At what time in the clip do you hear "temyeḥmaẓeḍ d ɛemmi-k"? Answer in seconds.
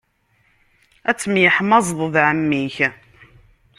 1.17-2.77